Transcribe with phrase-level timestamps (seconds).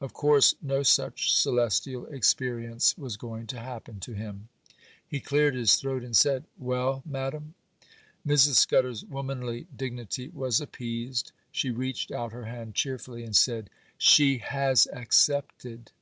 [0.00, 4.48] Of course no such celestial experience was going to happen to him.
[5.06, 7.54] He cleared his throat and said,— 'Well, Madam?'
[8.26, 8.54] Mrs.
[8.54, 13.68] Scudder's womanly dignity was appeased; she reached out her hand cheerfully, and said,—
[14.00, 15.92] '_She has accepted.